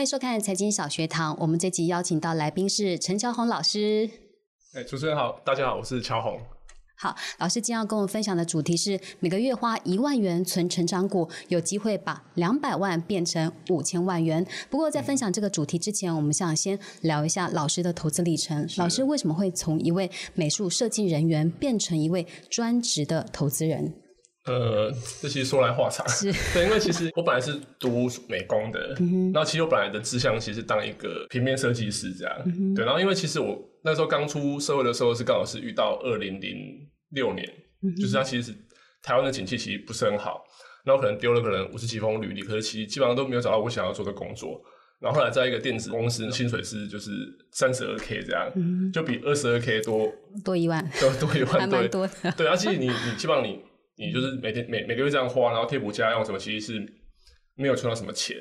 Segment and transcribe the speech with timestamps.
[0.00, 1.36] 欢迎收看财经小学堂。
[1.38, 4.08] 我们这集邀请到来宾是陈乔红老师。
[4.72, 6.40] 哎，主持人好，大家好，我是乔红。
[6.96, 14.46] 好，老师今天要跟我们分享的主题是每个月花一万元存成长股，有机会把两百万变成五千万元。
[14.70, 18.66] 不过在分享这个主题之前，我们想先聊一下老师的投资历程。
[18.78, 23.92] 老师为什么会从一位美术设计人员变成一位专职的投资人？
[24.46, 26.06] 呃，这其实说来话长，
[26.54, 28.96] 对，因为其实我本来是读美工的，
[29.32, 36.56] 然后其实我本来的志向其实当一个平面设计师这样，对，然后因为其实我那时候刚出社会的时候是刚好是遇到二零零
[37.10, 37.46] 六年，
[38.00, 38.54] 就是它其实
[39.02, 40.42] 台湾的景气其实不是很好，
[40.84, 44.58] 然后可能丢了可能五十几封履历，可是其实基本上都没有找到我想要做的工作，
[45.00, 47.10] 然后后来在一个电子公司，薪水是就是
[47.52, 48.50] 三十二 k 这样，
[48.90, 50.10] 就比二十二 k 多
[50.42, 53.60] 多一万，多多一万，对多，对，而且你你基本上你。
[54.00, 56.92] 你就是每天每每个月这样花，然后贴补家用什么，其实是
[57.54, 58.36] 没有存到什么钱。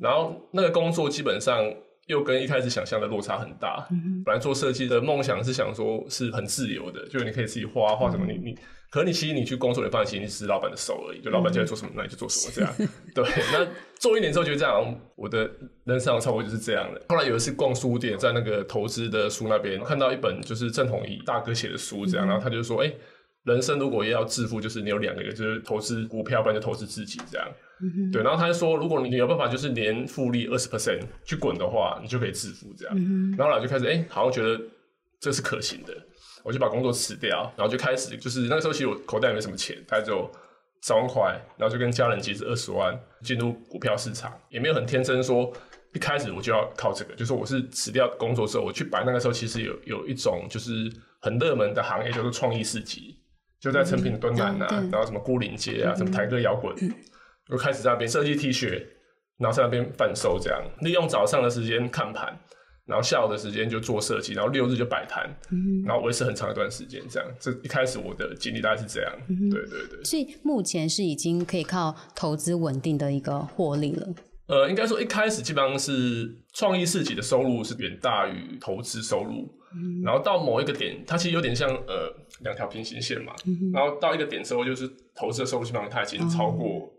[0.00, 1.58] 然后那个工作基本上
[2.06, 3.84] 又跟一开始想象的落差很大。
[4.24, 8.54] 本来做设计的梦想是想说是很自由的，就是你可以自己画画什么，你你，
[8.90, 12.72] 可是你其实你去工作，你发现其实你是老板的手而已，就老板叫你做什么，那你就做什么这样。
[13.14, 13.66] 对，那
[13.98, 15.50] 做一年之后觉得这样，我的
[15.84, 17.02] 人生差不多就是这样的。
[17.08, 22.92] 后来有一次逛书店，在那个投资的书那边看到一本就是郑弘仪大哥写的书，这样，然后他就说，哎。
[23.44, 27.48] 人生如果要致富，就是你有两个，就是投资股票，不然就投资自己这样。
[28.12, 32.96] 对，然后他就说，如果你有办法，就是年复利二十 percent 去滚的话，你就可以致富这样。
[33.36, 34.62] 然后呢，就开始哎，好像觉得
[35.18, 35.92] 这是可行的，
[36.44, 40.30] 我就把工作辞掉，然后就开始，就是那个时候其实我口袋也没什么钱，大概只有
[40.82, 45.52] 三万块，然后就跟家人集资二十万进入股票市场，也没有很天真说
[45.92, 50.88] 一开始我就要靠这个，就是我是辞掉工作之后，我去摆那个时候其实有有一种就是
[51.20, 53.18] 很热门的行业，叫做创意市集。
[53.62, 56.74] 就在成品的敦南呐，然后什么孤岭街啊，什么台歌摇滚，
[57.48, 58.84] 就开始在那边设计 T 恤，
[59.38, 62.36] 然后在那边贩售，这样利用早上的时间看盘，
[62.86, 65.30] 然后下午的时间就做设计，然后六日就摆摊，
[65.86, 67.28] 然后维持很长一段时间，这样。
[67.38, 70.02] 这一开始我的经历大概是这样，对对对。
[70.02, 74.08] 所以目前是已经可以靠投资稳定的一个获利了。
[74.52, 79.48] 呃，应该说一开始基本上是创意市集的收入是远大于投资收入，
[80.04, 82.14] 然后到某一个点，它其实有点像呃。
[82.42, 83.32] 两条平行线嘛，
[83.72, 86.90] 然后到一个点之后，就是投资的收入基本上它已经超过，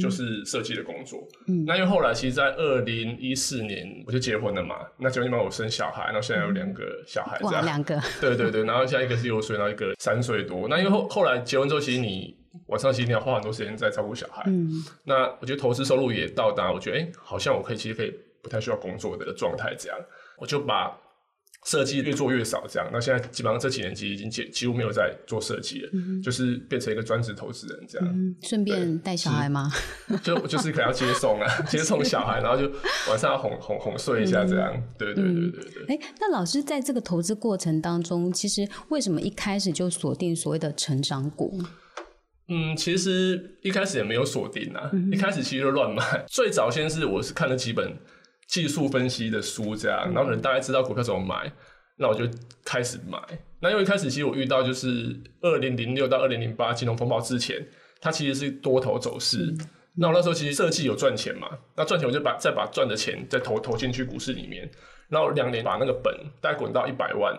[0.00, 1.26] 就是设计的工作。
[1.66, 10.68] 那因为后来其实，在二零一四年我就结婚了嘛，那结婚嘛我生小孩，然后现在有两个小孩，哇，两个，对对对，然后现在一个是六岁，然后一个三岁多。
[10.68, 12.36] 那因为后后来结婚之后，其实你
[12.66, 14.42] 晚上其实你要花很多时间在照顾小孩。
[14.46, 14.70] 嗯，
[15.04, 19.98] 那我觉得投资收入也到达，我觉得哎，好像我可以其实可以不太需要工作的状态，这样
[20.38, 20.98] 我就把。
[21.64, 22.90] 设计越做越少，这样。
[22.92, 28.34] 那现在基本上这几年其实已经几几乎没有在做设计了，就是变成一个专职投资人这样。
[28.42, 29.70] 顺便带小孩吗？
[30.24, 32.68] 就就是可能要接送啊， 接送小孩，然后就
[33.08, 34.74] 晚上要哄哄哄睡一下这样。
[34.98, 35.96] 对对对对对。
[35.96, 41.62] 哎，那老师在这个投资过程当中，其实为什么一开始就锁定所谓的成长股？
[42.52, 46.02] 嗯，其实一开始也没有锁定啊，一开始其实就乱买。
[46.28, 47.96] 最早先是我是看了几本。
[48.48, 51.50] 技术分析的书这样，然后可能大概知道股票怎么买，
[51.96, 52.28] 那我就
[52.66, 53.18] 开始买。
[53.60, 57.66] 那因为一开始其实我遇到就是二零零六到二零零八金融风暴之前，
[57.98, 59.54] 它其实是多头走势。
[59.94, 64.70] 那我那时候其实设计有赚钱嘛，那赚钱我就把再把赚的钱再投投进去股市里面，
[65.08, 67.34] 然后两年把那个本再滚到一百万。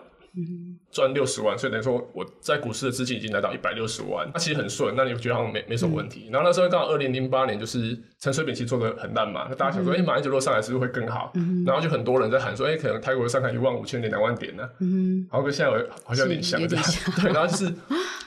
[0.90, 4.94] 赚六十万，所以等于说我在股市的资金已经来到一百六十万，那其实很顺。
[4.96, 6.28] 那你觉得好像没没什么问题？
[6.32, 11.32] 然后那时候刚好二零零八年就是陈水扁其实做的很烂嘛，那大家想说，哎，马英九落上来是不是会更好？
[11.64, 14.68] 然后就很多人在喊说，哎，可能泰国上看一万五千点、两万点呢。
[14.80, 15.72] 嗯，然后跟现在
[16.04, 16.84] 好像有点像这样。
[17.22, 17.72] 对，然后就是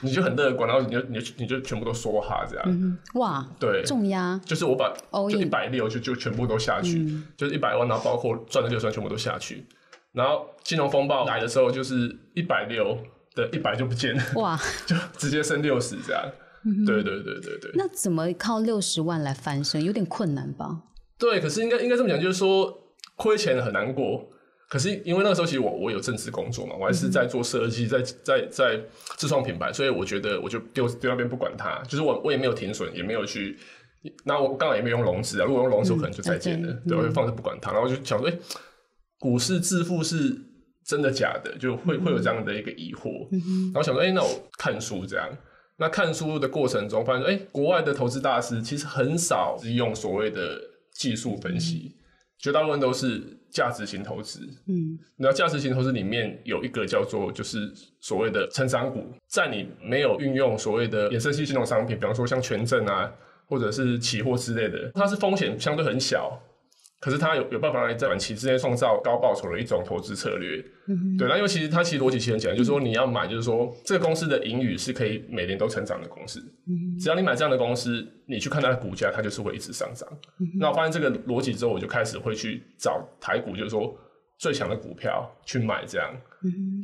[0.00, 2.98] 你就很乐观，然后你就你就你就全部都说哈这样。
[3.14, 4.92] 哇，对，重压就是我把
[5.30, 9.66] 就一百六就就全部都下去，就是一百万，然后包括赚的六十万全部都下去。
[10.18, 12.98] 然后金融风暴来的时候，就是一百六
[13.36, 16.24] 的一百就不见了，哇， 就直接升六十这样。
[16.84, 17.70] 对对对对对。
[17.74, 19.82] 那怎么靠六十万来翻身？
[19.84, 20.82] 有点困难吧？
[21.16, 22.76] 对，可是应该应该这么讲，就是说
[23.14, 24.28] 亏钱很难过。
[24.68, 28.80] 可是因为那个时候其实我我有正式工作嘛，我还是在做设计，在在在
[29.16, 33.56] 自创品牌，所以我觉得我就丢丢那边不管它，就是我我也没有停损，也没有去。
[34.24, 36.72] 那我刚好也没有用融资啊，如果用融资，我可能就再见了。
[36.86, 38.34] 对，我就放着不管它，然后就想说，哎。
[39.18, 40.36] 股市致富是
[40.84, 41.56] 真的假的？
[41.58, 43.28] 就会会有这样的一个疑惑，
[43.72, 45.28] 然后想说，哎，那我看书这样。
[45.80, 50.60] 那看书的过程中，发现，哎，国外的投资大师其实很少是用所谓的
[50.92, 51.94] 技术分析，
[52.38, 54.40] 绝大部分都是价值型投资。
[54.66, 63.12] 嗯，那价值型投资里面有一个叫做就是所谓的成长股，在你没有运用所谓的衍生性金融商品，比方说像权证啊，
[63.46, 66.40] 或者是期货之类的，它是风险相对很小。
[67.00, 70.60] 可是他有有办法让你在短期之内创造高报酬的一种投资策略。
[71.18, 76.40] 对，那因为其实他其实逻辑其实很简单，就是说你要买，就是说这个公司的盈余是可以每年都成长的公司。
[76.98, 80.08] 只要你买这样的公司，你去看它的股价，它就是会一直上涨。
[80.58, 83.96] 那我发现这个逻辑之后，我就开始会去找台股，就是说
[84.38, 86.12] 最强的股票去买这样。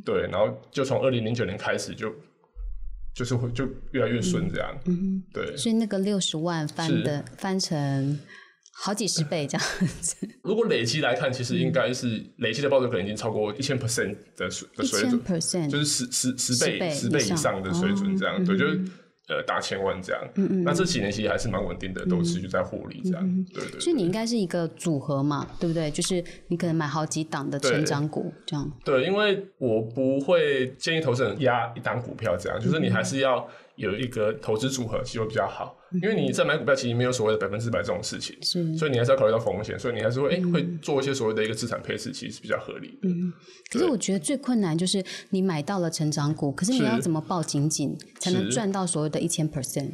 [0.05, 2.13] 对，然后就从二零零九年开始就。
[3.15, 5.55] 就是会就越来越顺这样，嗯对。
[5.55, 8.19] 所以那个六十万翻的翻成
[8.77, 9.67] 好几十倍这样
[10.01, 10.15] 子。
[10.43, 18.81] 如果累积来看，其实应该是累积的报酬可能已经超过一千 percent 的水的水准，percent 就是十十十倍十倍以上的水准这样，对，就是。
[19.27, 23.79] 呃，大千万这样，嗯嗯，那这几年其实还是蛮稳定的，都持续在获利这样，对对。
[23.79, 25.89] 所以你应该是一个组合嘛，对不对？
[25.89, 28.71] 就是你可能买好几档的成长股这样。
[28.83, 33.49] 对，因为我不会建议投资人压一档股票这样，就是你还是要。
[33.75, 38.35] 有一个投资组合其实会比较好，因为你在买股票其实没有所谓的百分之百这种事情，
[38.77, 43.09] 所以你还是要考虑到风险，所以你还是会哎会做一些所谓的一个资产配置，其实是比较合理的。
[43.09, 43.33] 嗯，
[43.69, 49.91] 可是我觉得最困难就是你买到了成长股，可是你要怎么抱紧紧才能赚到所谓的一千 percent？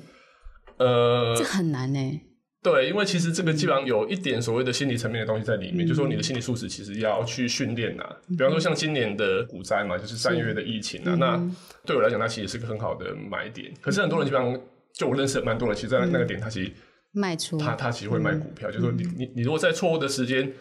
[0.77, 2.21] 呃，这很难呢。
[2.63, 8.03] 对，因为其实这个基本上有一点所谓的心理层面的东西在里面，就说你的心理素质其实要去训练呐。
[8.29, 11.41] 比方说像今年的股灾嘛，就是三月的疫情啊，那
[11.85, 13.73] 对我来讲，它其实是个很好的买点。
[13.81, 14.61] 可是很多人基本上，
[14.93, 16.71] 就我认识蛮多人，其实在那个点，他其实
[17.13, 20.53] 卖出，他他其实会卖股票，就说你你你如果在错误的时间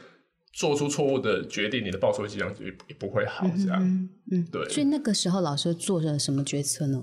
[0.55, 4.09] 做出错误的决定，你的报酬基本上也也不会好这样。
[4.33, 4.67] 嗯，对。
[4.71, 7.03] 所以那个时候老师做了什么决策呢？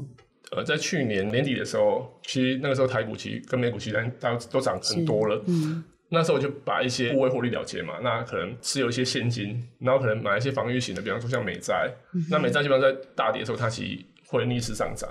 [0.52, 5.44] 呃，在去年年底的时候，其实那个时候台股其实跟美股其实都都涨很多了。
[5.48, 11.92] 嗯，那时候我就把一些部位获利了结嘛，那可能持有一些现金，然后可能买一些防御型的，比方说像美债。
[12.30, 15.10] 那美债基本上在大跌的时候，它其实会逆势上涨，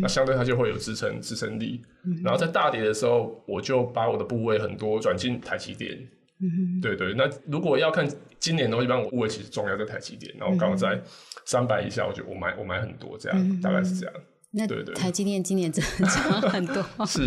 [0.00, 1.82] 那相对它就会有支撑支撑力。
[2.24, 5.98] 然后在大跌的时候，我就把我的部位很多转进台积电。
[6.40, 8.08] 嗯对对，那如果要看
[8.38, 10.98] 今年的话，一般我部位其实重要在台积电，然后刚好在
[11.44, 14.14] 三百以下，我就我买我买很多这样，大概是这样。
[14.50, 17.26] 那台积电今年真的涨很多， 是，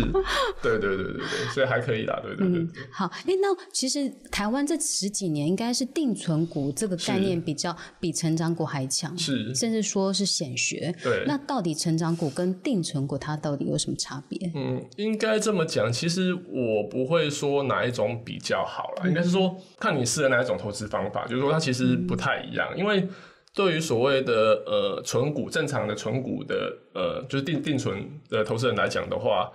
[0.60, 1.24] 对对对对对，
[1.54, 2.66] 所以还可以啦，对对对。
[2.90, 10.92] 好，哎，那其实台湾这十几年应该是定存股这个概念比较比成长股还强，是，甚至说是显学。
[11.00, 14.50] 对，那到底成长股跟定存股它到底有什么差别？
[14.56, 23.08] 嗯，应该这么讲，其实我不会说哪一种比较好了，应该是说看你适合哪一种投资方法，就是说它其实不太一样，因为。
[23.54, 29.52] 对于所谓的呃存股正常的存股的呃就是定定存的投资人来讲的话，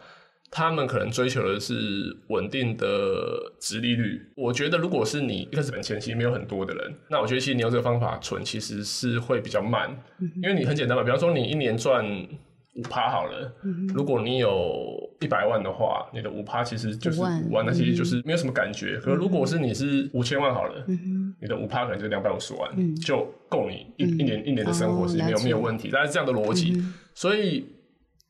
[0.51, 1.73] 他们可能追求的是
[2.27, 4.21] 稳定的值利率。
[4.35, 9.89] 我觉得如果是你一开始本钱其实没有很多的人，那我觉得其实你用这个方法存其实是会比较慢，
[10.41, 12.05] 因为你很简单嘛，比方说你一年赚。
[12.77, 13.51] 五趴好了，
[13.93, 18.97] 如果你有一百万的话，你的五趴其实就是五万，那其实就是没有什么感觉。
[18.99, 20.85] 可如果是你是五千万好了，
[21.41, 25.89] 你的五趴可能就两百五十万，就够你一一年一年的生活是没有没有问题。
[25.91, 26.79] 但是这样的逻辑，
[27.15, 27.65] 所以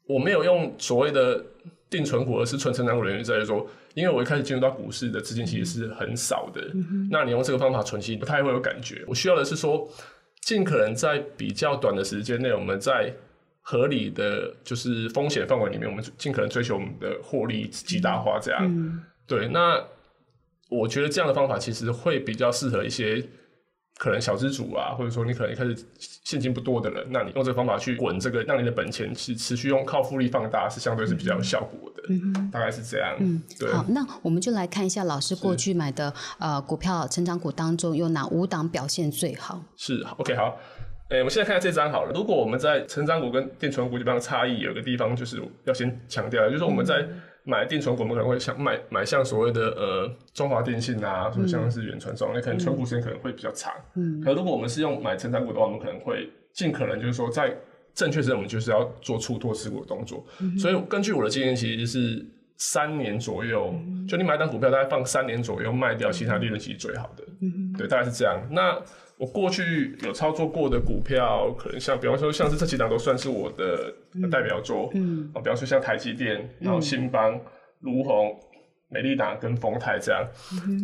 [0.08, 1.44] 我没有用所谓的
[1.90, 6.62] 定存股，而是纯成长股的原因在于说，因为我一开始进入到股市的资金其实是很少的，
[7.12, 9.04] 那你用这个方法存其实不太会有感觉。
[9.08, 9.86] 我需要的是说，
[10.42, 13.14] 尽可能在比较短的时间内，我们在
[13.70, 18.40] 合理的就是风险范围里面，我们尽可能追求我们的获利极大化。
[18.42, 19.50] 这样，对。
[19.50, 19.84] 那
[20.70, 23.22] 我觉得这样的方法其实会比较适合一些
[23.98, 25.76] 可能小资主啊，或者说你可能一开始
[26.24, 32.04] 现金不多的人，那你用这个方法去滚这个，让你的本钱是持续用靠复利放大，是相对是比较有效果的。
[32.10, 33.18] 嗯大概是这样。
[33.20, 33.70] 嗯，对。
[33.74, 39.62] 好，那我们就来看一下老师过去买的呃股票成长股当中，有哪五档表现最好？
[39.76, 40.58] 是，OK，好。
[41.10, 42.12] 哎，我们现在看下这张好了。
[42.14, 47.08] 如果我们在成长股跟定存股基本上差异，有个地方就是要先强调，就是我们在
[47.44, 53.74] 买定存股，我们可能会想买买像所谓的呃中华电信啊，或者像是远传这种，那可能存股时间可能会比较长。
[53.96, 54.20] 嗯。
[54.22, 57.56] 可如果我们是用买成长股的话，我们可能会尽可能就是说在
[57.94, 60.26] 正确时，我们就是要做出脱持股的动作。
[60.60, 62.26] 所以根据我的经验，其实是
[62.58, 63.74] 三年左右，
[64.10, 67.24] 就你买单股票大概放三年左右卖掉，其他利润其实最好的。
[67.40, 67.72] 嗯。
[67.78, 68.38] 对，大概是这样。
[68.52, 68.78] 那
[69.18, 73.92] 我过去有操作过的股票，可能像，比方说，像是这几档都算是我的
[74.32, 74.92] 代表作。
[74.94, 77.40] 嗯，啊，比方说像台积电，然后新邦、
[77.80, 78.40] 卢鸿、
[78.90, 80.24] 美利达跟丰泰这样。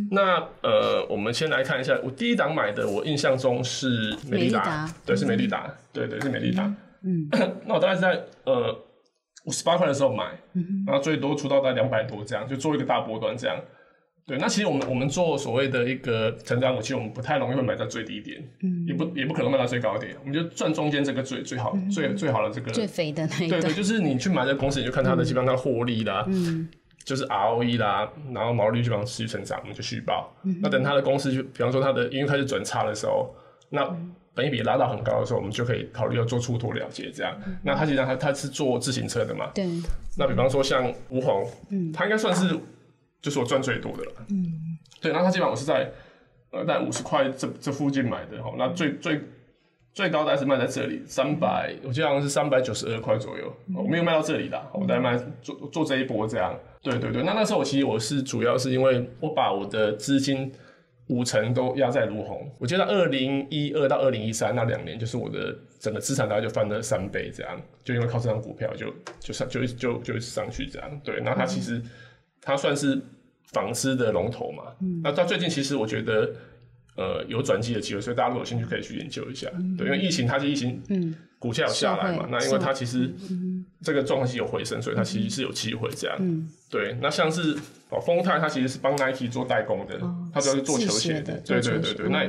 [0.10, 6.64] 那呃，我们先来看一下，我第一档买的，我印象中是美利达，对，是美利达，对对是美利达。
[7.04, 7.28] 嗯，
[7.68, 8.76] 那我大概是在呃
[9.46, 10.32] 五十八块的时候买，
[10.88, 13.56] 然后最多出到大概两百多这样，就做一个大波段这样。
[14.26, 26.70] 对，那其实我们我们做所谓的一个成长股，其实我们不太容易会买在最低点，嗯，也不也不可能卖到最高点，我们就赚中间这个最最好最最好的这个最肥的那一对对，就是你去买这个公司，你就看它的基本上它的获利啦，嗯，
[27.04, 30.34] 就是 ROE 啦，然后毛利率基本上持续成长，我们就续报。
[30.62, 33.30] 那等它的公司就比方说它的因为开始转差的时候，
[33.70, 33.94] 那
[34.34, 37.36] 本益比拉到很高的时候，我们就可以考虑要做出脱了结这样。
[37.62, 39.68] 那它实际上它它是做自行车的嘛，对，
[40.18, 42.58] 那比方说像吴红，嗯，它应该算是
[43.24, 45.90] 就是我赚最多的了，嗯，对，然后它基本上我是在
[46.52, 49.20] 呃在五十块这这附近买的哈，那最最
[49.94, 60.52] 最高大概是卖在这里三百，我记得好像是三百九十二块左右，我没有卖到这里的，我在卖做做这一波这样，对对对，那那时候我其实我是主要是因为我把我的资金
[61.08, 71.82] 五成都压在卢红，我记得二零一二到二零一三那两年，就是我的整个资产大概就翻了三倍这样，就因为靠这张股票就就上就就就上去这样，对，那它其实
[72.44, 73.02] 它算是
[73.52, 74.64] 纺织的龙头嘛，
[75.02, 76.34] 那到最近其实我觉得。
[76.96, 79.50] 呃，有转机的机会，所以大家如果有兴趣可以去研究一下。
[79.76, 83.12] 对，因为疫情它是疫情，嗯，股价有下来嘛，那因为它其实
[83.82, 86.48] 这个状况是有回升，所以它其实是有机会这样。
[86.70, 87.58] 对，那像是
[87.90, 90.00] 哦，丰泰它其实是帮 Nike 做代工的，
[90.32, 91.36] 它主要是做球鞋的。
[91.40, 92.26] 对对对对，那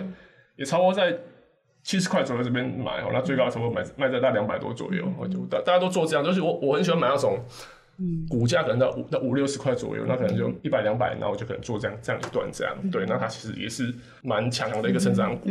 [0.57, 1.15] 也差不多在
[1.83, 7.39] 七十块左右这边买哦，那最高的时候买卖在大两百多左右，我就大大家都做这样，就是我我很喜欢买那种。
[8.29, 15.49] 股价可能到五到五六十块左右，那可能就一百两百，那我就可能做这样这样一段这样，对，那它其实也是蛮强的一个成长股，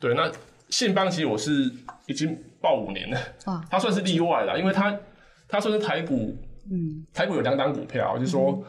[0.00, 0.14] 对。
[0.14, 0.30] 那
[0.70, 1.70] 信邦其实我是
[2.06, 3.18] 已经报五年了，
[3.70, 4.98] 它算是例外了，因为它
[5.46, 6.36] 它算是台股，
[6.70, 8.62] 嗯，台股有两档股票，就是说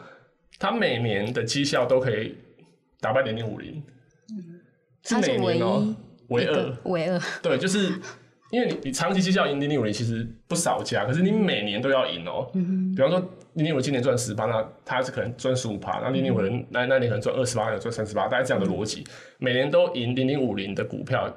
[0.58, 2.36] 它每年的绩效都可以
[3.00, 3.82] 打败零零五零，
[5.02, 5.94] 是每年哦，
[6.28, 6.76] 唯二。
[6.84, 7.92] 唯二，对，就是。
[8.50, 12.50] 因为你你长期绩效赢零零五零其实不少家，可是你每年都要赢哦。
[12.54, 13.20] 嗯比方说
[13.54, 19.04] 零零五今年赚十八，那它是可能赚十五趴，那零零五零那那年可能赚二十八，有赚三十八，大概这样的逻辑。
[19.38, 21.32] 每年都赢零零五零的股票，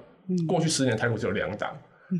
[0.47, 1.71] 过去十年台股只有两档，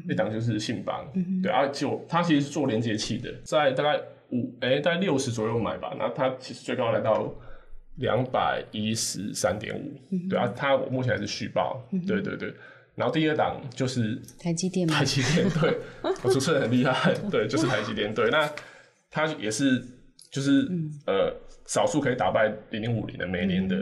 [0.10, 1.06] 一档就是信邦，
[1.42, 7.34] 对啊，就它其实是做连接器的，在大概五哎大概六十左右买吧，那它其实最高来到
[7.98, 9.92] 两百一十三点五，
[10.30, 12.54] 对啊，它目前还是续报，对对对。
[12.96, 15.80] 然后第二档就是台积电，台积电对，
[16.22, 18.30] 我 主持人很厉害，对，就是台积电对。
[18.30, 18.48] 那
[19.10, 19.84] 它也是
[20.30, 20.70] 就是
[21.08, 21.36] 呃
[21.66, 23.76] 少数可以打败零零五零的每年的，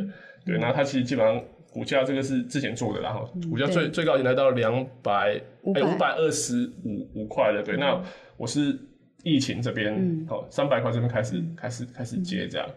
[0.46, 0.58] 对。
[0.60, 5.42] 那它其实基本上股价这个是之前做的，然后股价最最高已经来到两百
[5.76, 7.76] 哎五百二十五五块了，对。
[7.76, 8.02] 那
[8.38, 8.80] 我是
[9.24, 12.70] 疫情这边好三百块这边开始开始开始接这样，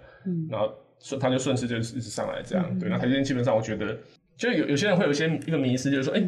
[0.51, 2.89] 然后顺它就顺势就一直上来这样，对。
[2.89, 3.97] 那台积电基本上我觉得。
[4.37, 6.23] 就有有些人会有一些一个迷思，就是说，哎，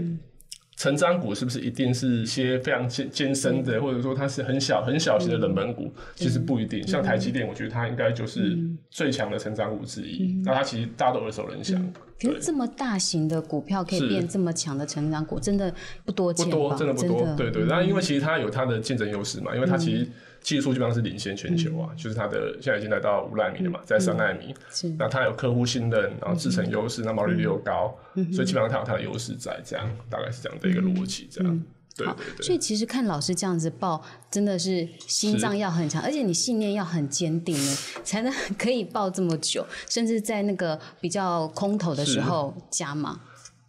[0.77, 5.93] 成长股是不是一定是些非常艰艰深的，或者说它是很小很小型的冷门股？
[6.15, 6.87] 其实不一定。
[6.87, 8.57] 像台积电，我觉得它应该就是
[8.91, 10.41] 最强的成长股之一。
[10.45, 11.93] 那它其实大家都耳熟能详。
[12.21, 17.35] 可是这么大型的股票可以变这么强的成长股，真的不多见不多，真的不多。
[17.37, 17.65] 对对。
[17.65, 20.07] 那因为其实它有它的竞争优势嘛，因为它其实。
[20.47, 24.55] 技术基本上是领先全球啊，就是它的现在已经来到五纳米了嘛，在三纳米，
[24.97, 27.93] 那它有客户信任，然后制成优势，那毛利率又高，
[28.33, 31.65] 所以基本上它有它的优势在，这样大概是这样的一个逻辑，这样，
[31.97, 32.47] 对对对。
[32.47, 34.01] 所以其实看老师这样子报，
[34.31, 43.19] 真的是心脏要很强，而且你信念要很坚定呢，才能可以报这么久，甚至在那个比较空头的时候加码。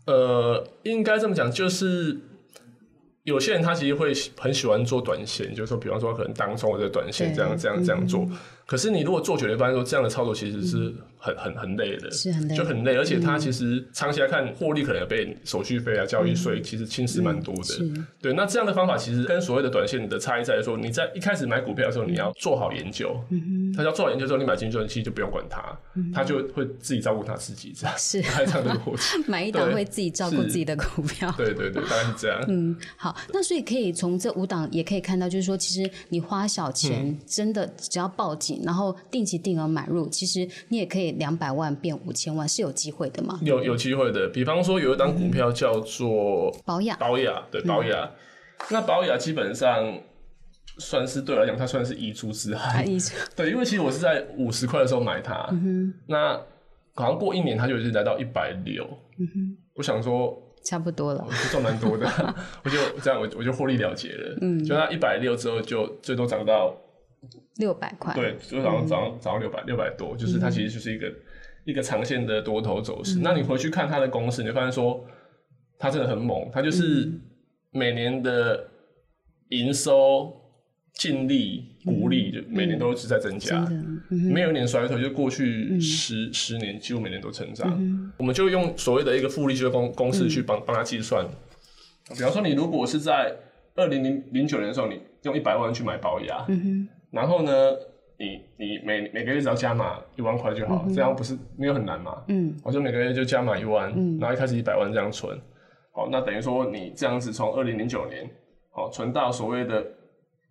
[0.06, 2.20] 呃，应该这么讲，就是。
[3.28, 8.26] 有些人他其实会很喜欢做短线，就是说，比方说可能当冲或者短线这样这样这样做。
[8.68, 12.98] 可是你如果做久了，发现说这样的操作其实是很很很累的，是很累，就很累。
[12.98, 18.04] 而且它其实长期来看，获利可能被手续费啊、交易税其实侵蚀蛮多的。
[18.22, 23.18] 对，那这样的方法其实跟所谓的短线的差异在于说，你在一开始买股票的时候，你要做好研究。
[23.30, 25.62] 嗯他要做好研究之后，你买进去，其实就不用管它，
[26.14, 29.24] 他就会自己照顾他自己，这样 是这样的逻辑。
[29.32, 31.32] 买一档会自己照顾自己的股票。
[31.38, 32.44] 对对对，大概是这样。
[32.48, 39.38] 嗯，好，那所以可以从这五档也可以看到，就是说，其实你花小钱，真的只要报警，然后定期。
[39.38, 43.40] 定额买入，其实你也可以两百万变五千万，是有机会的嘛？
[43.44, 48.12] 有有机会的，比方说有一档股票叫做保雅，保雅对保雅，
[48.72, 49.98] 那保雅基本上
[50.80, 52.84] 算是对我来讲，它算是遗珠之海。
[53.36, 55.48] 对，因为其实我是在五十块的时候买它，
[56.08, 56.34] 那
[56.96, 58.84] 好像过一年它就已经来到一百六。
[59.20, 60.36] 嗯哼，我想说
[60.66, 62.06] 差不多了，赚蛮多的，
[62.66, 64.38] 我就这样我我就获利了结了。
[64.42, 66.76] 嗯，就它一百六之后就最多涨到。
[67.58, 71.12] 六百块，对，就早上早上早上六百六百多，就是它其实就是一个
[71.66, 73.20] 一个长线的多头走势。
[73.20, 75.04] 那你回去看它的公式，你会发现说
[75.80, 77.12] 它真的很猛，它就是
[77.72, 78.70] 每年的
[79.50, 80.34] 营收、
[80.94, 83.68] 净利、股利就每年都是在增加，
[84.10, 85.02] 没有一年衰退。
[85.02, 88.14] 就过去十十年几乎每年都成长。
[88.18, 91.26] 我们就用所谓的一个复利的公公式去帮帮他计算。
[92.10, 93.36] 比方说，你如果是在
[93.76, 96.46] 二零零零九年的时候，你用一百万去买保牙。
[97.12, 97.52] 然后呢，
[98.18, 102.24] 你你每每个月只要加码一万块就好，这样不是没有很难嘛？
[102.28, 105.40] 嗯，我就每个月就加码一万，然后一开始一百万这样存，
[105.94, 108.30] 好，那等于说你这样子从二零零九年，
[108.72, 109.86] 好存到所谓的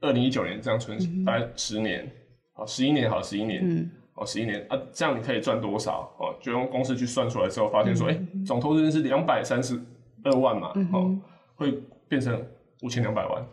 [0.00, 2.10] 二零一九年，这样存大概十年，
[2.54, 4.64] 好十一年好十一年，嗯，哦十一年。
[4.68, 6.10] 啊，这样你可以赚多少？
[6.18, 9.78] 哦，就用公式去算出来之后，发现说，哎、总投资人是两百三十
[10.24, 11.14] 二万嘛，哦，
[11.54, 11.72] 会
[12.08, 12.42] 变成
[12.82, 13.46] 五千两百万。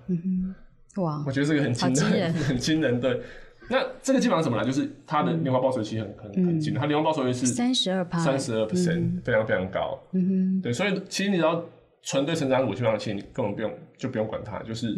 [0.97, 2.99] 哇我，觉得这个很惊人人， 很惊人。
[2.99, 3.21] 对，
[3.69, 4.63] 那这个基本上怎么来？
[4.63, 9.99] 就是它的年化报酬期很很很惊人，它年化报酬率是三十二趴，三十二 percent，非常非常高。
[10.11, 11.63] 嗯哼，对，所以其实你只要
[12.01, 14.95] 纯对成长股，基本上其实你根本不用就不用管它，就是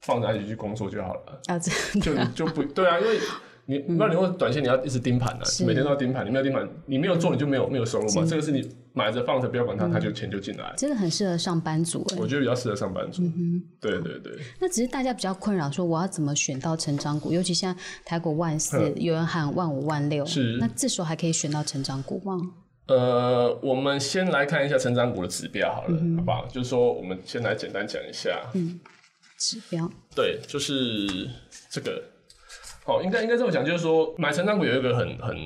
[0.00, 3.18] 放着它去工作就好了，啊，这就就不对啊，因为。
[3.70, 8.24] 你不然你会短线你要一直盯盘啊，每天都要盯盘，你没有盯盘，你没有做你就没有没有收入嘛。
[8.24, 10.72] 这个是你买着放着不要管它，它就钱就进来。
[10.74, 12.16] 真的很适合上班族哎。
[12.18, 13.22] 我觉得比较适合上班族。
[13.78, 14.32] 对对对。
[14.58, 17.30] 那只是大家比较困扰，说我要怎么选到成长股？
[17.30, 22.38] 尤其现在台股万四，有人喊万五、万六，是那这时候还可以选到成长股吗？
[22.86, 26.46] 呃，我们先来看一下成长股的指标好了，好不好？
[26.46, 28.30] 就是说，我们先来简单讲一下。
[29.36, 31.28] 指标对，就是
[31.68, 32.02] 这个。
[32.88, 35.36] 哦，应该应该这么讲，就是说买成长股有一个很很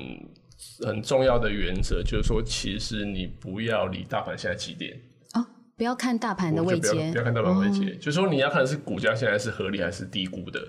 [0.87, 4.97] 很重要的原则，就是说，其实你不要理大盘现在几点，
[5.33, 5.45] 哦，
[5.75, 10.59] 不要看大盘的位就不要阶不要看大盘位阶，就是说你要看的是股价现在是合理还是低估的。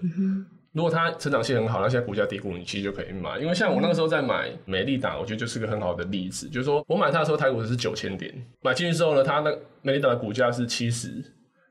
[0.72, 3.38] 如果它成长性很好，那现在股价低估，你其实就可以买。
[3.38, 11.24] 因为像我那个时候在买美利达，我觉得就是个很好的例子，就是说我买它的时候台股是九千点，买进去之后呢，它那美利达的股价是七十，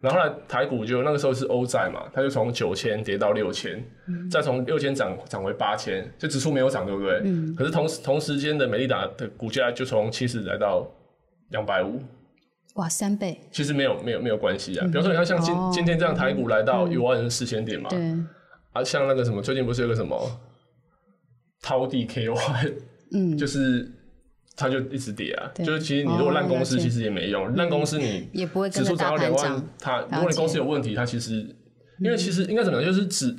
[0.03, 3.81] 然后后来台股就那个时候是欧债嘛，它就从九千跌到六千、
[4.29, 7.21] 再从六千涨涨回八千，就指数没有涨，对不对？
[7.55, 10.85] 可是同时同时间的美利达的股价就从七十来到
[11.51, 12.01] 两百五，
[12.75, 14.85] 哇，三倍，其实没有没有没有关系啊。
[14.87, 15.71] 比方说，你看像今、哦。
[15.73, 17.97] 今天这样，台股来到一万四千点嘛，对，
[18.73, 20.19] 啊，像那个什么，最近不是有个什么
[21.61, 22.73] 掏地 KY，
[23.13, 23.89] 嗯，就是
[24.55, 25.51] 它就一直跌啊。
[25.55, 31.55] 就是其实你如果烂公司，其实也没用，烂公司你也不会指数涨到两万它如果你公司有问题，它其实
[31.99, 33.35] 因为其实应该怎么讲，就是指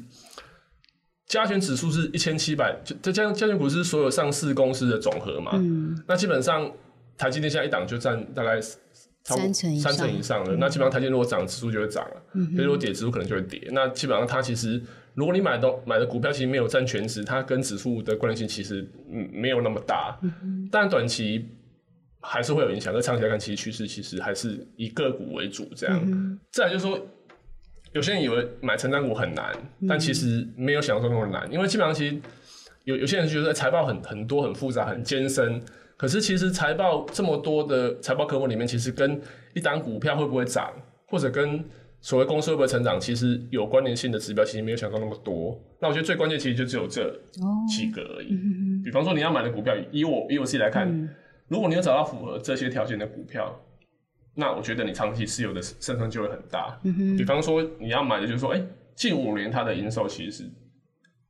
[1.27, 5.53] 加权指数是一千七百，就这加加权股是所有上市公司的总和嘛。
[5.55, 6.71] 嗯，那基本上
[7.17, 9.91] 台积电现在一档就占大概三成以上。
[9.91, 13.69] 嗯三成以上的，那基本上台积电如果涨，指数就会涨了；，所以如果跌，指数可能就会跌。
[13.73, 14.81] 那基本上它其实，
[15.15, 21.49] 如果你买的买的股票其实没有占全值，它跟指数的关联性其实嗯没有那么大，嗯但短期
[22.21, 22.93] 还是会有影响。
[22.93, 26.01] 但长期来看，其实趋势其实还是以个股为主这样。
[26.05, 27.01] 嗯再来就是说。
[27.93, 29.55] 有些人以为买成长股很难，
[29.89, 32.21] 但其实没有想象中那么难，因为基本上其实
[32.83, 35.63] 有有些人觉得财报很很多、很复杂、很艰深，
[35.97, 39.21] 可是其实财报这么多的财报科目里面，其实跟
[39.55, 40.73] 一档股票会不会涨，
[41.07, 41.65] 或者跟
[42.05, 45.59] 所谓公司会不会成长，其实有关联性的指标，其实没有想到那么多。
[45.81, 47.03] 那我觉得最关键其实就只有这
[47.41, 48.39] 哦，几个而已。
[48.85, 50.87] 比方说你要买的股票，以我以我自己来看，
[51.49, 53.59] 如果你有找到符合这些条件的股票，
[54.35, 56.79] 那我觉得你长期持有的胜算就会很大。
[57.17, 58.63] 比方说你要买的就是说，哎、
[58.95, 60.51] 近五年它的营收其实是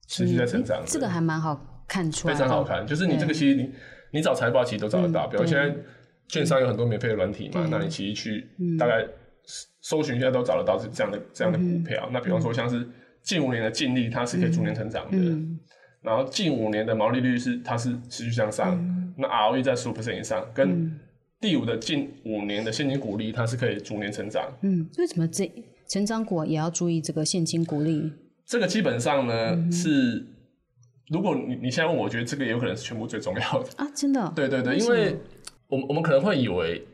[0.08, 2.84] 持续在成长的，这个还蛮好看出来，非常好看。
[2.84, 3.70] 就是你这个其实你
[4.10, 5.72] 你找财报其实都找得到，比如现在
[6.26, 9.06] 券商有很多免费的软体嘛，那你其实去大概
[9.80, 12.08] 搜寻一下都找得到是这样的这样的股票。
[12.12, 12.86] 那比方说像是
[13.22, 15.18] 近五年的净利，它是可以逐年成长的。
[16.02, 18.78] 然后近五年的毛利率是它是持续向上，
[19.16, 21.00] 那 ROE 在十五 percent 以上，跟
[21.40, 24.50] 第五的近五年的现金股利，它是可以逐年成长。
[24.60, 25.50] 嗯，为什么这
[25.88, 28.12] 成长股也要注意这个现金股利？
[28.44, 30.26] 这个基本上呢、是，
[31.08, 33.68] 如果你你现在问我，我觉得这个也有可能是全部最重要的。
[33.76, 35.16] 啊，真的，对对对，因为
[35.68, 36.86] 我们我们可能会以为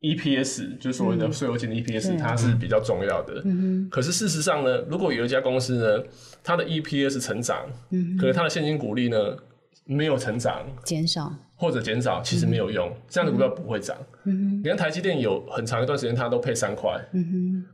[0.00, 3.42] EPS 就是所谓的税后净利 EPS，、它是比较重要的。
[3.90, 6.04] 可是事实上呢，如果有一家公司呢，
[6.42, 7.66] 它的 EPS 成长，
[8.18, 9.36] 可是它的现金股利呢
[9.84, 13.96] 没有成长减少，或者减少，其实没有用，这样的股票不会涨。
[14.24, 16.98] 你看台积电有很长一段时间它都配三块，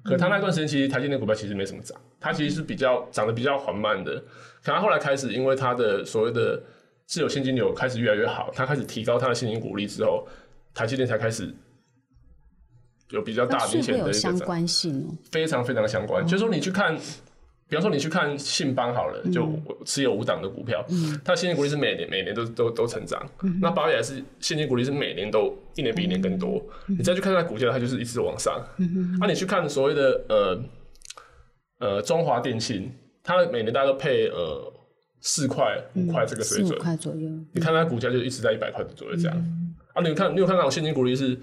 [0.02, 4.14] 可它那段时间其实台积电股票其实没什么涨，它其实是比较涨得比较缓慢的。
[4.64, 6.60] 可它后来开始，因为它的所谓的
[7.04, 10.26] 自有现金流开始越来越好，它开始提高它的现金股利之后，
[10.74, 11.54] 台积电才开始
[13.10, 15.14] 有比较大明显的一个涨，关性哦。
[15.30, 16.26] 非常非常相关。
[16.26, 16.96] 就是说你去看。
[17.68, 19.52] 比方说，你去看信邦好了，就
[19.84, 20.86] 持有五档的股票，
[21.24, 23.20] 它的现金股利是每年每年都都都成长。
[23.60, 26.64] 那保雅是现金股利是每年都一年比一年更多。
[26.86, 28.64] 你再去看它的股价，它就是一直往上。
[29.18, 30.62] 那、你去看所谓的呃
[31.80, 32.88] 呃中华电信，
[33.24, 34.72] 它每年大概都配呃
[35.20, 39.36] 四块五块这个水准五准，块左右，你看它股价就一直在一百块左右这样。
[39.92, 41.36] 啊，你看你有看那种现金股利是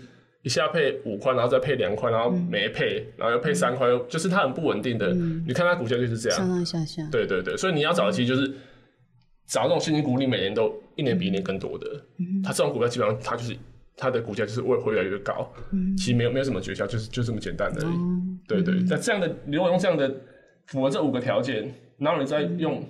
[0.43, 5.13] 一下配五块，然后再配两块，然后没配，然后又配三块，又就是它很不稳定的。
[5.47, 6.37] 你看它股价就是这样。
[6.37, 8.53] 上上下下，对对对，所以你要找的其实就是
[9.47, 11.87] 找那种现金股，你每年都一年比一年更多的，
[12.43, 13.55] 它这种股票基本上它就是
[13.95, 15.49] 它的股价就是会会越来越高，
[15.97, 17.95] 其实没有没有什么诀窍，就是就这么简单而已。
[18.47, 20.13] 对对，那这样的如果用这样的
[20.67, 22.83] 符合这五个条件，然后你再用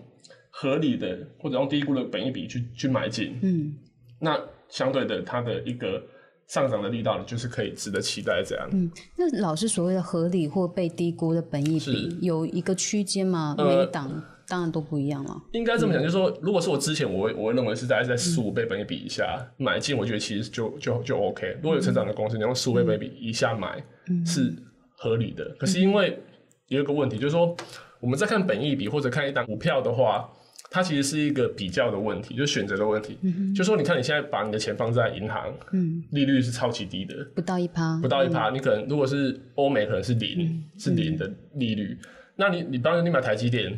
[0.50, 3.76] 合理的或者用低估的本益比去去买进，嗯。
[4.20, 4.40] 那
[4.70, 6.02] 相对的它的一个
[6.48, 8.70] 上涨的力道，就是可以值得期待这样。
[8.72, 13.56] 嗯，那老师所谓的合理或被低估的本益比有一个区间吗？
[13.58, 15.42] 呃每一档当然都不一样了。
[15.54, 21.58] 应该这么讲，就是说，如果是我之前，我会我会认为是大概在十五倍本益比以下买进，我觉得其实就就就 OK。
[21.62, 23.84] 如果有成长的公司，你用十五倍本益比以下买
[24.26, 24.54] 是
[24.98, 25.46] 合理的。
[25.58, 26.22] 可是因为
[26.68, 27.56] 有一个问题，就是说
[28.02, 30.30] 我们在看本益比或者看一档股票的话，
[30.74, 33.16] 它其实是一个比较的问题，就是选择的问题。
[33.54, 41.96] 就是说，你看你现在把你的钱放在银行，嗯，利率是超级低的，不到一趴，不到一趴，你可能如果是欧美，可能是零，是零的利率。
[42.36, 43.78] 那你你当然你买台积电，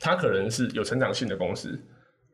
[0.00, 1.78] 它可能是有成长性的公司，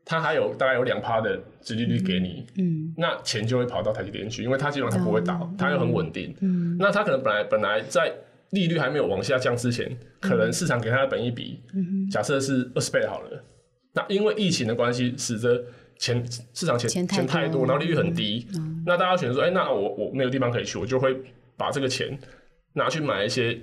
[0.05, 6.33] 它还有大概有两趴的殖利率给你，嗯那钱就会跑到台积电去，因为它基本上它不会倒，它又很稳定。
[6.41, 8.15] 嗯那它可能本来本来在
[8.55, 13.45] 利率还没有往下降之前，可能市场给它的本益比，嗯假设是二十倍好了。
[13.93, 15.65] 那因为疫情的关系，使得
[15.99, 18.47] 钱市场钱钱太钱太多，然后利率很低，
[18.85, 21.17] 那大家选择说，哎、那我我没有地方可以去，我就会
[21.57, 22.19] 把这个钱
[22.73, 23.57] 拿去买一些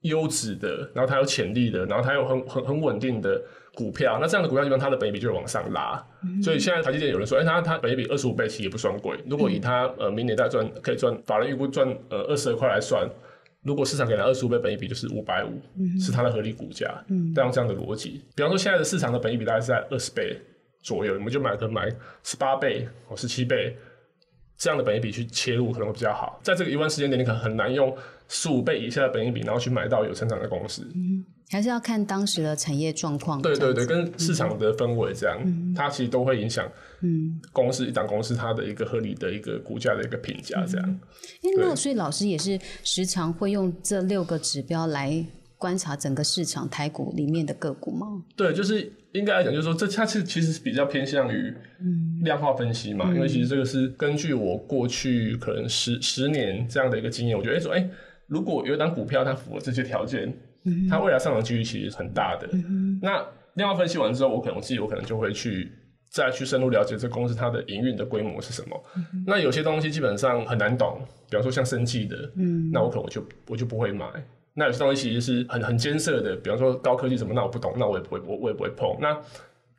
[0.00, 3.38] 优质的，然后它有潜力的，然后它有很很很稳定的
[3.74, 4.18] 股票。
[4.18, 6.02] 那这样的股票基本上它的本益比就会往上拉。
[6.42, 9.18] 所以现在台积电有人说，哎、它它本益比二十五倍其实也不算贵。
[9.28, 13.06] 如果以它呃明年再赚可以赚，法人预估赚呃二十二块来算。
[13.62, 15.60] 如果市场给了二十五倍本益比，就是五百五，
[16.00, 17.04] 是它的合理股价。
[17.08, 20.40] 嗯，带用这样的逻辑，比方说现在的市场的本益比大概是在二十倍
[20.82, 21.88] 左右，你们就买可能买
[22.22, 23.76] 十八倍或十七倍
[24.56, 26.40] 这样的本益比去切入可能会比较好。
[26.42, 27.94] 在这个一万时间点，你可能很难用
[28.30, 30.82] 十五倍以下的本益比，然后去买到有成长的公司。
[30.94, 33.42] 嗯还是要看当时的产业状况。
[33.42, 36.64] 对对对，跟市场的氛围这样，它其实都会影响
[37.00, 41.00] 嗯，公司一档公司它的一个合理的一个股价的一个评价这样。
[41.42, 45.26] 诶那所以老师也是时常会用这六个指标来
[45.58, 48.06] 观察整个市场台股里面的个股吗？
[48.36, 51.52] 对，就是应该来讲，就是说这它是其实是比较偏向于
[52.22, 57.90] 量化分析嘛，因为其实这个是根据我过去可能十十年这样的一个经验，我觉得哎说哎，
[58.30, 60.32] 如果有一档股票它符合这些条件，
[60.88, 62.48] 它未来上涨几率其实很大的。
[63.02, 63.22] 那
[63.56, 65.72] 量化分析完之后，我可能我自己我可能就会去。
[66.12, 68.76] 再去深入了解这公司它的营运的规模是什么，
[69.24, 74.04] 那有些东西基本上很难懂，比方说像生技的，嗯，那我可能我就我就不会买。
[74.54, 78.92] 那有些东西其实是很很艰涩的，比方说高科技什么，那我不懂，那我也不会我我也不会碰。
[79.00, 79.16] 那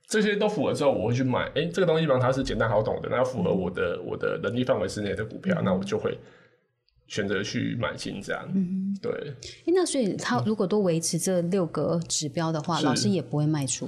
[0.07, 1.51] 这些都符合之后，我会去买。
[1.53, 6.17] 哎、这个东西基本上它是简单好懂的，那要符合我的我的能力范围之内的股票，那我就会
[7.11, 8.41] 选择去买进这样。
[9.01, 9.11] 对，
[9.65, 13.85] 诶那所以他如果都维持这六个指标的话，是老师也不会卖出。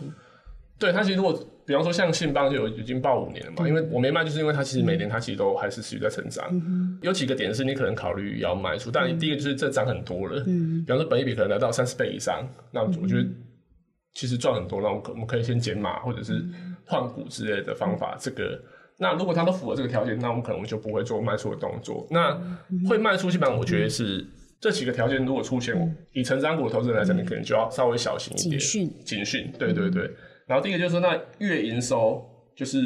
[0.77, 1.31] 对它其实如果
[1.65, 6.43] 比方说像信邦就有已经报五年了嘛，因为我没卖，就是因为它其实每年它其实都还是持续在成长。
[7.01, 13.25] 有几个点是你可能考虑要卖出，但第一个就是这涨很多了，嗯比方说本益比可能来到三十倍以上，那我觉得
[14.13, 16.43] 其实赚很多，那我们可我们可以先减码或者是
[16.85, 18.17] 换股之类的方法。
[18.19, 18.61] 这个
[18.99, 22.07] 那如果它都符合这个条件，那我们可能就不会做卖出的动作。
[22.09, 22.39] 那
[22.87, 24.25] 会卖出，基本上我觉得是。
[24.61, 25.75] 这几个条件如果出现，
[26.13, 28.51] 以成长股投资人来讲，你可能就要稍微小心一点。
[28.51, 30.09] 警讯警讯，对对对。
[30.47, 32.23] 然后第一个就是说，那月营收
[32.55, 32.79] 就是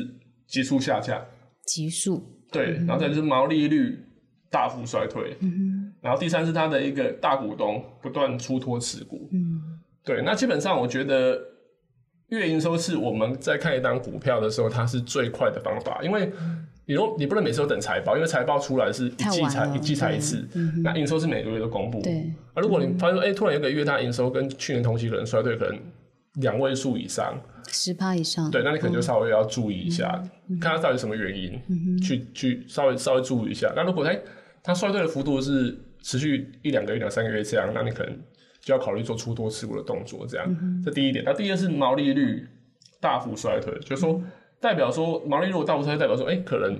[0.47, 1.23] 急速下降，
[1.67, 3.95] 急速，对，然后再就是毛利率
[4.49, 5.37] 大幅衰退，
[6.01, 9.61] 然后第三是它的一个大股东不断出脱持股，嗯
[10.03, 11.39] 对，那基本上我觉得
[12.29, 16.29] 月营收是我们在看一档股票的时候，它是最快的方法，因为
[16.85, 20.47] 你如你不能每次都等财报，因为财报出来是一季才一季才一对次，
[20.83, 25.79] 那营收是每个月都公布，对，啊，如果你发现说，哎、突然有个月它营收跟去年同期可能衰退，可能
[26.35, 28.51] 两位数以上，十趴以上。
[28.51, 30.21] 对，那你可能就稍微要注意一下，
[30.59, 33.71] 看它到底什么原因，去去稍微稍微注意一下。
[33.75, 34.13] 那如果它
[34.63, 38.17] 它衰退的幅度是持续一两个月、两三个月这样，那你可能
[38.67, 40.81] 就要考虑做出多持股的动作，这样。
[40.83, 41.23] 这第一点。
[41.23, 42.45] 那第二是毛利率
[42.99, 44.21] 大幅衰退，就是说
[44.59, 46.77] 代表说毛利率如果大幅衰退，代表说，哎、可能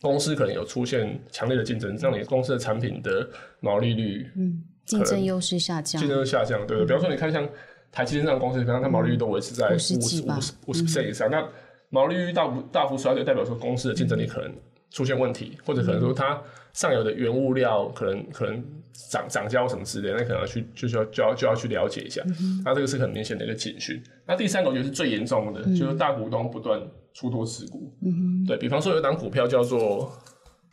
[0.00, 3.28] 公司可能有出现强烈的竞争，让你公司的产品的
[3.60, 6.08] 毛利率嗯竞争优势下降竞。
[6.08, 6.82] 争力下降，对？
[6.86, 7.46] 比方说，你看像
[7.90, 11.46] 台积电这样的公司，比方它毛利率都维持在五50十五十五十 percent 以上，那
[11.90, 14.50] 毛利率大幅大幅衰退，代表说公司的竞争力可能
[14.92, 16.40] 出现问题，或者可能说它
[16.72, 18.62] 上游的原物料可能可能
[19.10, 22.22] 涨涨价或什么之类的，那可能要去就需要就要就要去了解一下。
[22.64, 24.02] 那这个是很明显的一个警讯。
[24.26, 26.80] 那第三个我觉得是最严重的，就是大股东不断
[27.12, 27.92] 出脱持股。
[28.04, 30.12] 嗯对比方说有一档股票叫做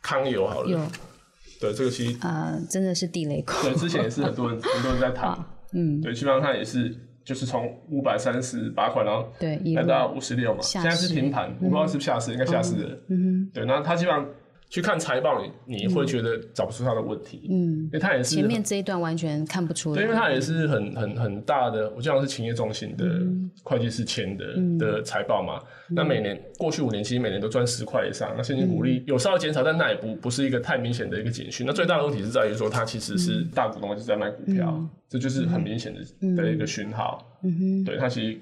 [0.02, 0.90] 康友好有了，
[1.60, 3.52] 对这个其实呃，真的是地雷股。
[3.62, 5.38] 对之前也是很多人很多人在谈。
[5.72, 6.92] 嗯，对，基本上它也是
[7.24, 12.98] 就是从五百三十八块，然后对，来到五十六嘛，现在是市平盘，我不知道是下市，应该下市了。
[13.08, 14.26] 嗯对，那它基本上
[14.70, 20.20] 去看财报，你你会觉得找不出他的问题，嗯，因为他也是前面这一段完全看不出对，因为来。
[20.20, 23.50] 它也是很很很大的，我记得是企业中心的嗯。
[23.64, 24.46] 会计师签的、
[24.78, 25.60] 的财报嘛。
[25.88, 28.86] 那每年过去五年，其实每年都赚十块以上，那现金股嗯。
[28.86, 31.66] 利有稍微减少，但那也不不是一个太明显的一个警讯。
[31.66, 37.36] 那最大的问题是在于说，它其实是大股东就是在卖股票，这就是很明显的的一个讯号。
[37.42, 37.52] 嗯。
[37.58, 38.38] 哼，对，它其实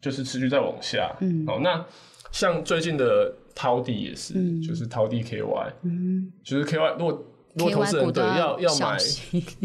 [0.00, 1.14] 就是持续在往下。
[1.20, 1.46] 嗯。
[1.46, 1.84] 好，那
[2.32, 8.96] 像最近的涛地也是，就是涛地 KY，嗯就是 KY 如果如果投资人对要要买。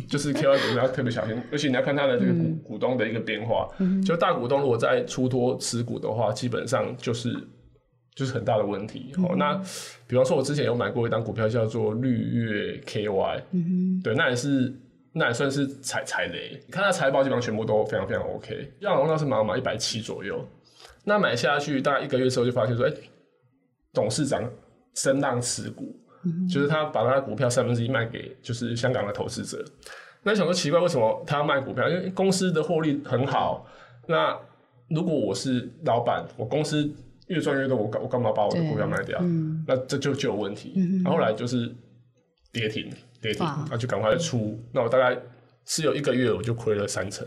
[0.10, 3.68] 就是 KY 股要特别小心， 而且你要看它的这个股、股东的一个变化。
[3.80, 7.34] 嗯就大股东如果在出脱持股的话，基本上就是
[8.14, 9.14] 就是很大的问题。
[9.18, 9.54] 哦，那
[10.06, 14.74] 比方说，我之前有买过一档股票叫做绿月 KY，嗯对，那也是
[15.14, 16.60] 那也算是踩踩雷。
[16.66, 20.46] 你看它财报基本上全部都非常非常 OK，让龙那是买买一百七左右，
[21.06, 22.92] 那买下去大概一个月之后就发现说，哎、
[23.98, 24.48] 董事长
[24.94, 26.00] 声浪持股。
[26.52, 29.64] 就是他把他的股票三分之一卖给就是香港的投资者。
[30.24, 31.88] 那想说奇怪，为什么他要卖股票？
[31.88, 33.66] 因为公司的获利很好。
[34.08, 34.38] 那
[34.90, 36.90] 如果我是老板，我公司
[37.28, 39.18] 越赚越多，我干我干嘛把我的股票卖掉？
[39.22, 40.74] 嗯那这就就有问题。
[41.02, 41.74] 然后后来就是
[42.52, 44.60] 跌停，跌停，哇那就赶快出。
[44.74, 45.18] 那我大概
[45.66, 47.26] 持有一个月，我就亏了三成，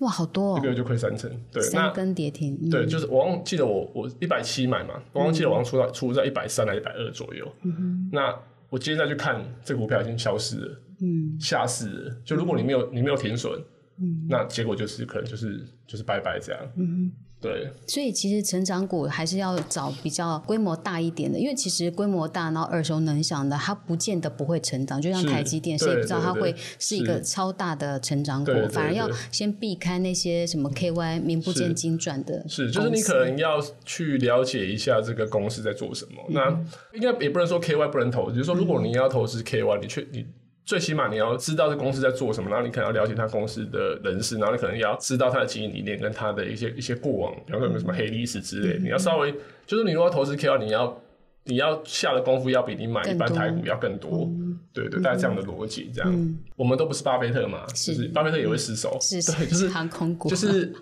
[0.00, 1.30] 哇，好多哦，一个月就亏三成。
[1.50, 2.58] 对，那三根跌停。
[2.62, 7.46] 嗯对，就是我忘记了我我一百七买嘛，我忘记了我好像出到出在一百三还一百二左右。
[7.62, 8.34] 嗯那
[8.68, 12.16] 我今天再去看这股票已经消失了，嗯下市了。
[12.24, 13.52] 就如果你没有你没有停损，
[14.00, 16.60] 嗯那结果就是可能就是就是拜拜这样。
[16.76, 25.00] 嗯对，所以其实成长股还是要找比较规模大一点的，因为其实规模大，然后耳熟能详的，它不见得不会成长。
[25.00, 36.22] 就像台积电，谁也不知道它对会是一个超大的成长股反而要先避开那些什么 KY 名不见是经传的是，就是你可能要去了解一下这个公司在做什么。
[36.28, 36.50] 嗯那
[36.92, 40.26] 应该也不能说 KY 不能投资，就是说如果你要投资 KY，你确你。
[40.64, 48.62] 最起码你要知道这公司在做什么，然后你可能要了解他公司的人事，然后你可能也要知道他的经营理念跟他的一些一些过往，比方说有没有什么黑历史之嗯。
[48.68, 48.78] 类。
[48.78, 49.34] 你要稍微
[49.66, 51.02] 就是你如果要投资 kl 你要
[51.44, 54.30] 你要下的功夫要比你买一般台股要更多。
[54.72, 56.38] 对对，大概这样的逻辑，这样、嗯。
[56.54, 58.08] 我们都不是巴菲特嘛，是就是。
[58.08, 60.72] 巴菲特也会失手，是对，就是航空股，就是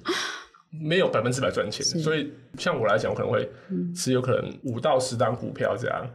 [0.70, 3.48] 没有百分之百赚钱，所以像我来讲，我可能会
[3.94, 6.06] 持有可能五到十档股票这样，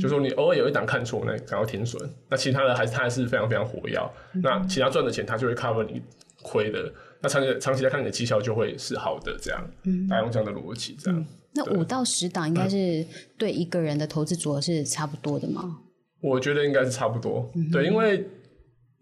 [0.00, 3.98] 就说你偶尔有一档看错，那赶快停损，那其他的还是它还是非常非常活跃，
[4.42, 6.02] 那其他赚的钱它就会 cover 你
[6.42, 9.70] 亏的，那长期长期来看你的绩效就会是好的，这样，
[10.08, 11.26] 大家用这样的逻辑这样。
[11.54, 13.06] 那五到十档应该是
[13.38, 15.78] 对一个人的投资组合是差不多的吗？
[16.20, 18.26] 我觉得应该是差不多，对，因为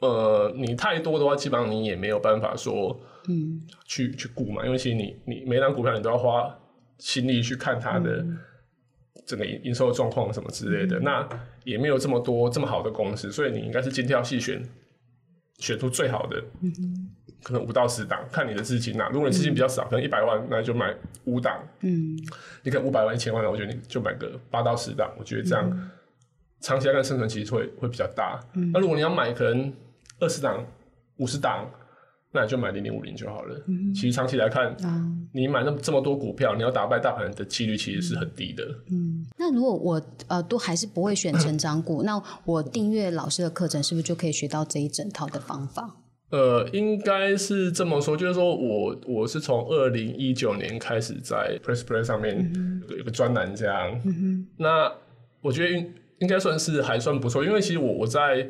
[0.01, 6.59] 呃，你太多的话，基本上你也没有办法说，嗯，去去顾嘛，因为其实你你每档股票你都要花
[6.99, 8.25] 心力去看它的
[9.27, 11.29] 整个营营收的状况什么之类的，那
[11.65, 14.63] 也没有这么多这么好的公司，所以你应该是精挑细选，
[15.59, 16.43] 选出最好的，
[17.43, 22.17] 可能五到十档，看你的资金呐、如果你资金比较少，可能一百万，那就买五档，嗯，
[22.63, 25.91] 你可能五百万、一千万的，我觉得你就买个八到十档，我觉得这样
[26.61, 28.41] 长期来看生存其实会会比较大。
[28.73, 29.73] 那如果你要买可能
[30.21, 30.65] 二十档、
[31.17, 31.69] 五十档，
[32.33, 33.63] 那你就买零零五零就好了。
[33.69, 38.65] 嗯其实长期来看，啊，你买那么这么多股票，你要打败大盘的几率其实是很低的。
[38.91, 45.97] 嗯，那如果我呃都还是不会选成长股，那我订阅老师的课程，是不是就可以学到这一整套的方法？
[46.31, 52.51] 呃，应该是这么说，就是说我我是从二零一九年开始在 Press Play 上面
[52.89, 54.01] 有有个专栏这样，
[54.57, 54.91] 那
[55.43, 58.49] 我觉得应应该算是还算不错，因为其实我我在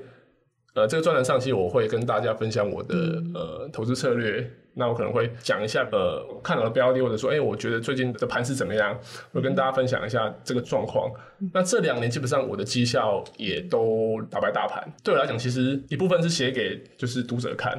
[0.75, 2.95] 呃这个专栏上，期我会跟大家分享我的、
[3.35, 8.99] 呃投资策略，那我可能会讲一下呃看到的标的，或者说哎、我觉得最近的盘是怎么样，
[9.33, 11.13] 我跟大家分享一下这个状况。
[11.53, 17.79] 那这两年基本上我的绩效也都打败大盘，对我来讲，其实一部分是写给就是读者看，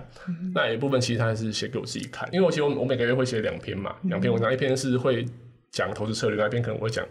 [0.54, 5.26] 那有一部分其实还是写给我自己看，因为我其实我我每个月会写两篇嘛，两篇文章，一篇是会
[5.72, 7.04] 讲投资策略，那一篇可能会讲。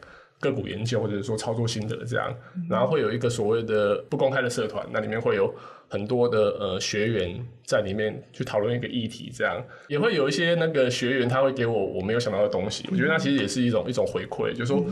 [0.42, 2.34] 个股研究或者说操作心得这样，
[2.68, 5.54] 然后会有一个所谓的不公开的社团，那里面会有
[5.88, 9.64] 很多的呃学员在里面去讨论一个议题，这样。
[9.86, 14.84] 也会有一些那个学员他会给我我没有想到的东西，我觉得那其实也是一种一种回馈，就是说。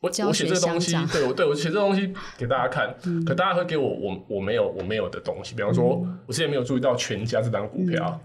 [0.00, 2.94] 我我写这个东西对我对我写这个东西给大家看，
[3.26, 8.18] 可大家会给我我我没有我没有的东西，比方说，我之前没有注意到全家这档股票，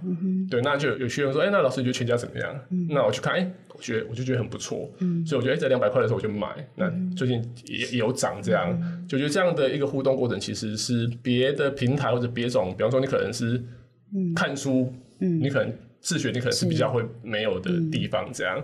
[0.50, 2.56] 对，那就有学员说，哎、那老师你觉得全家怎么样？
[2.90, 4.90] 那我去看，哎、我觉得我就觉得很不错，
[5.28, 13.62] 所以我觉得哎在两百块的时候我就买，那最近也也有涨，这样，就觉得这样的一个互动过程其实是别的平台或者别种，比方说你可能是
[14.34, 18.64] 看书，你可能自学你可能是比较会没有的地方，这样。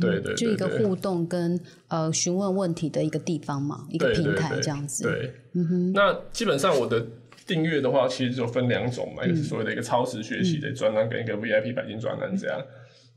[0.00, 5.04] 对对，就一个互动跟呃询问问题的一个地方嘛，一个平台这样子。
[5.04, 5.92] 对，嗯哼。
[5.92, 7.04] 那基本上我的
[7.46, 12.60] 订阅的话，其实就分两种嘛，一个是所谓的一个超时学习的专栏，跟一个 VIP 白金专栏这样。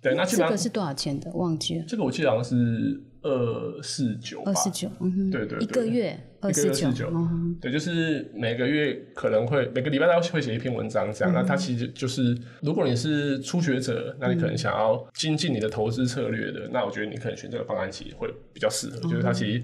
[0.05, 1.31] 对，那这个是多少钱的？
[1.31, 1.85] 忘记了。
[1.87, 7.11] 这个我记得好像是二四九，二四九，嗯哼，对对，一个月二四九，
[7.59, 11.33] 对，就是每个月可能会每个礼拜都会写一篇文章这样。
[11.33, 19.63] 那它其实就是，如果你是初学者，那你可能想要精进你的投资策略的，那我觉得你可能选这个方案其实会比较适合，就是它其实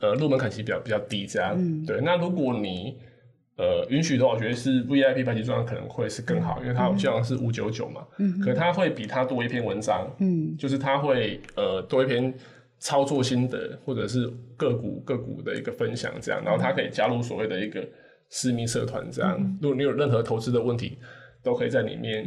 [0.00, 1.58] 呃入门槛其实比较比较低这样。
[1.84, 2.96] 对，那如果你
[3.56, 12.34] 呃，允许的话，我觉得是 VIP 白金专可能会是更好，因为它好像是五九九嘛，嗯，可它会比它多一篇文章，嗯，就是它会呃多一篇
[12.80, 17.86] 操作心得或者是个股个股的一个分享这样，然后它可以加入所谓的一个
[18.28, 20.98] 私密社团这样，如果你有任何投资的问题，
[21.42, 22.26] 都可以在里面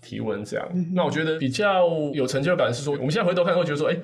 [0.00, 0.66] 提问这样。
[0.94, 3.96] 那我觉得比较有成就感是说，我们现在回头看会觉得说，哎。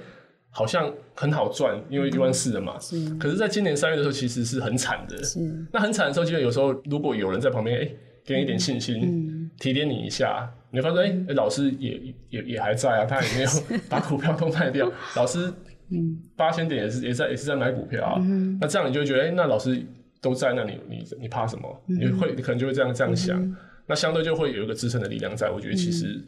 [0.50, 2.78] 好像很好赚，因为一万四了嘛。
[2.78, 3.08] 是。
[3.14, 5.22] 可是，在今年三月的时候，其实是很惨的。
[5.22, 5.38] 是。
[5.72, 7.88] 那很惨的时候，其实有时候，如果有人在旁边，哎，
[8.24, 13.48] 给你一点信心，提点你一下，你发现，哎，老师也也也还在啊，他也没有
[13.88, 14.90] 把股票都卖掉。
[15.14, 15.52] 老师，
[15.90, 18.16] 嗯，八千点也是也在也是在买股票啊。
[18.20, 18.58] 嗯。
[18.60, 19.80] 那这样你就会觉得，哎，那老师
[20.20, 21.82] 都在，那你你你怕什么？
[21.86, 23.56] 你会你可能就会这样这样想。
[23.86, 25.48] 那相对就会有一个支撑的力量在。
[25.48, 26.20] 我觉得其实。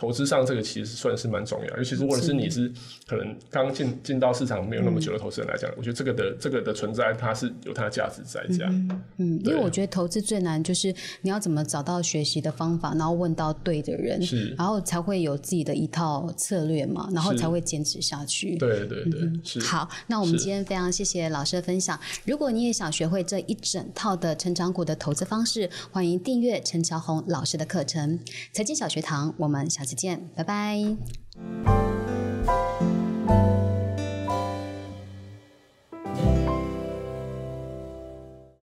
[0.00, 2.72] 投资上这个其实算是蛮重要，尤其是如果是你是。
[3.06, 9.00] 可能刚进进到市场没有那么久的投资人来讲，我觉得这个的这个的存在它是有它的价值在这样。
[9.16, 18.56] 嗯，因为我觉得投资最难就是你要怎么找到学习的方法，然后问到对的人，是，然后才会有自己的一套策略嘛，然后才会坚持下去。
[18.56, 19.58] 对对对，是。
[19.60, 21.98] 好，那我们今天非常谢谢老师的分享。
[22.24, 28.16] 如果你也想学会这一整套的成长股的投资方式，欢迎订阅陈乔红老师的课程
[28.52, 30.76] 《财经小学堂》，我们下再见拜拜。